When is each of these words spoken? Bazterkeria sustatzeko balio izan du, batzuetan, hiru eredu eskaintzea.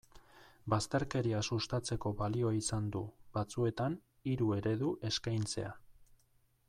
Bazterkeria 0.73 1.41
sustatzeko 1.55 2.11
balio 2.21 2.53
izan 2.61 2.87
du, 2.95 3.03
batzuetan, 3.37 3.99
hiru 4.33 4.49
eredu 4.57 4.91
eskaintzea. 5.11 5.77